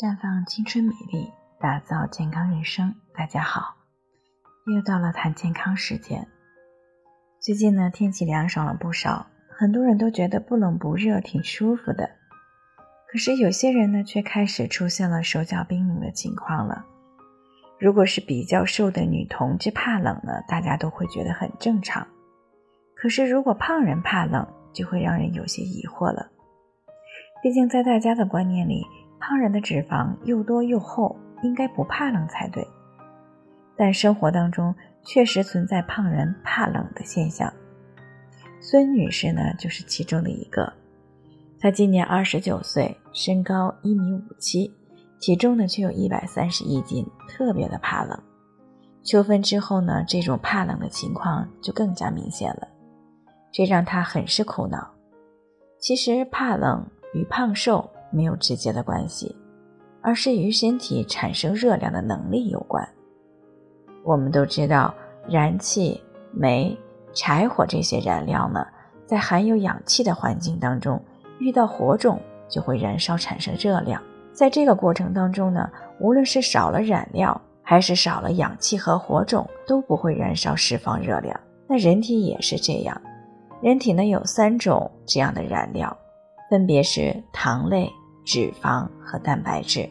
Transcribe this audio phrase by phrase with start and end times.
[0.00, 2.94] 绽放青春美丽，打造健康人生。
[3.14, 3.76] 大家好，
[4.64, 6.26] 又到了谈健康时间。
[7.38, 12.08] 最近呢，天气凉爽了不少，很多人都觉得不冷不热，挺舒服的。
[13.12, 16.86] 可是有些人呢，却开始出现了手脚冰冷的情况了。
[17.78, 22.08] 如果是比较瘦的女同志怕冷呢，大家都会觉得很正常。
[22.94, 26.30] 可是如果胖人怕冷，就会让人有些疑惑了。
[27.42, 28.82] 毕竟在大家的观念里，
[29.30, 32.66] 胖人的脂肪又多又厚，应该不怕冷才对。
[33.76, 37.48] 但生活当中确实存在胖人怕冷的现象。
[38.60, 40.72] 孙女士呢，就是其中的一个。
[41.60, 44.68] 她今年二十九岁，身高一米五七，
[45.20, 48.20] 体重呢却有一百三十一斤，特别的怕冷。
[49.04, 52.66] 秋分之后呢，这种怕冷的情况就更加明显了，
[53.52, 54.90] 这让她很是苦恼。
[55.78, 56.84] 其实怕冷
[57.14, 57.88] 与胖瘦。
[58.10, 59.34] 没有直接的关系，
[60.02, 62.86] 而是与身体产生热量的能力有关。
[64.04, 64.94] 我们都知道，
[65.28, 66.76] 燃气、煤、
[67.12, 68.66] 柴火这些燃料呢，
[69.06, 71.02] 在含有氧气的环境当中，
[71.38, 74.02] 遇到火种就会燃烧产生热量。
[74.32, 75.68] 在这个过程当中呢，
[75.98, 81.38] 无论是少了燃料，还是少了氧气和火种，都不会燃烧释放热量。
[81.66, 83.00] 那人体也是这样，
[83.60, 85.94] 人体呢有三种这样的燃料，
[86.48, 87.90] 分别是糖类。
[88.32, 89.90] 脂肪和蛋白质，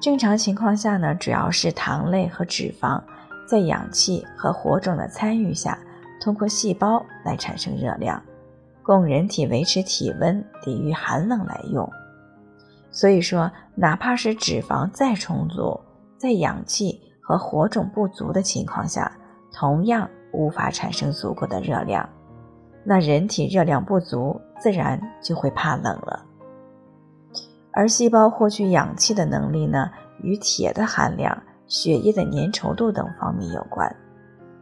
[0.00, 2.98] 正常情况下呢，主要是糖类和脂肪
[3.46, 5.78] 在氧气和火种的参与下，
[6.22, 8.22] 通过细胞来产生热量，
[8.82, 11.86] 供人体维持体温、抵御寒冷来用。
[12.90, 15.78] 所以说，哪怕是脂肪再充足，
[16.16, 19.14] 在氧气和火种不足的情况下，
[19.52, 22.08] 同样无法产生足够的热量。
[22.86, 26.24] 那人体热量不足，自然就会怕冷了。
[27.76, 29.90] 而细胞获取氧气的能力呢，
[30.22, 33.94] 与铁的含量、血液的粘稠度等方面有关，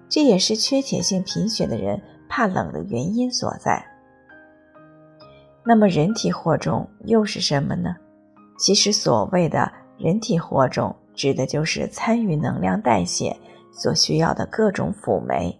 [0.08, 3.84] 这也是缺铁性贫血的人怕冷的原因所在。
[5.64, 7.94] 那么，人体火种又是什么呢？
[8.58, 13.36] 其实，所谓的人体火种，指的就是参与能量代谢
[13.72, 15.56] 所需要的各种辅酶，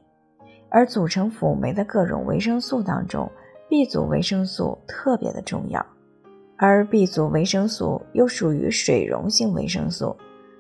[0.71, 3.31] 而组成辅酶的各种维生素当中
[3.69, 5.85] ，B 族维生素特别的重要。
[6.65, 10.17] 而 B 族维生素又属于水溶性维生素，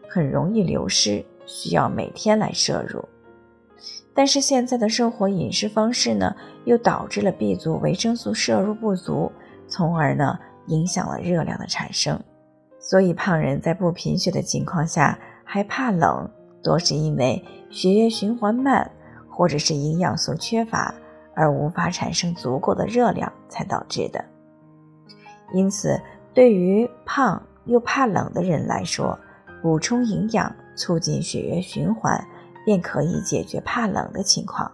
[0.08, 3.04] 很容易流失，需要每天来摄入。
[4.12, 9.30] 但是现在的生活饮食方式呢，又导致了 B 族维生素摄入不足，
[9.68, 10.36] 从而呢
[10.66, 12.20] 影响了热量的产生。
[12.80, 16.28] 所以胖人在不贫血的情况下还怕冷，
[16.64, 17.40] 多是因为
[17.70, 18.90] 血液循环慢，
[19.30, 20.92] 或者是营养素缺乏，
[21.36, 24.31] 而无法产生足够的热量才导致的。
[25.52, 26.00] 因此，
[26.34, 29.18] 对于胖又怕冷的人来说，
[29.62, 32.26] 补充营养、促进血液循环，
[32.64, 34.70] 便可以解决怕冷的情况。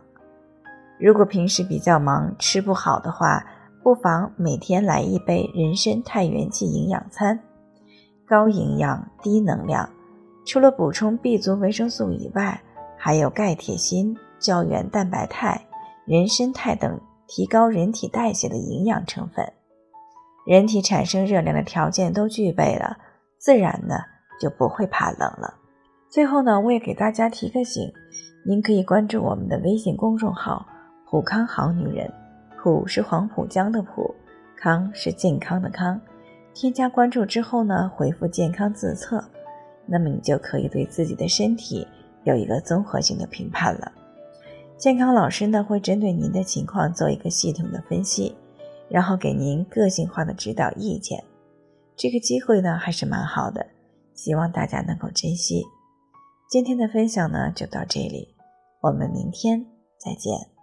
[0.98, 3.44] 如果平时比较忙、吃不好的话，
[3.82, 7.38] 不妨每天来一杯人参肽元气营养餐，
[8.26, 9.88] 高营养、低能量。
[10.44, 12.60] 除了补充 B 族维生素以外，
[12.96, 15.66] 还有钙、铁、锌、胶原蛋白、肽、
[16.04, 19.52] 人参肽等提高人体代谢的营养成分。
[20.48, 22.97] 人体产生热量的条件都具备了，
[23.36, 23.97] 自然呢
[24.41, 25.53] 就不会怕冷了。
[26.09, 27.92] 最后呢，我也给大家提个醒，
[28.47, 30.66] 您可以关注我们的微信公众号
[31.10, 32.10] “普康好女人”，
[32.56, 34.14] 普是黄浦江的浦，
[34.56, 36.00] 康是健康的康。
[36.54, 39.22] 添加关注之后呢，回复“健康自测”，
[39.84, 41.87] 那么你就可以对自己的身体
[42.25, 43.92] 有一个综合性的评判了。
[44.78, 48.34] 健康老师呢会针对您的情况做一个系统的分析。
[48.91, 51.22] 然后给您个性化的指导意见，
[51.97, 53.66] 这个机会呢还是蛮好的，
[54.15, 55.65] 希望大家能够珍惜。
[56.50, 58.34] 今天的分享呢就到这里，
[58.81, 59.66] 我们明天
[59.99, 60.57] 再见。